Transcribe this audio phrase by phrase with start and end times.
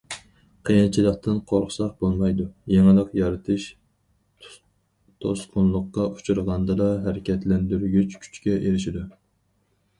[0.67, 3.67] قىيىنچىلىقتىن قورقساق بولمايدۇ، يېڭىلىق يارىتىش
[5.27, 9.09] توسقۇنلۇققا ئۇچرىغاندىلا ھەرىكەتلەندۈرگۈچ كۈچكە ئېرىشىدۇ.